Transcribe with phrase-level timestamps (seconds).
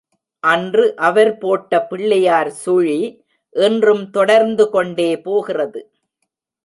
[0.43, 2.97] அன்று அவர் போட்ட பிள்ளையார் சுழி
[3.55, 5.81] இன்றும் தொடர்ந்துகொண்டே போகிறது.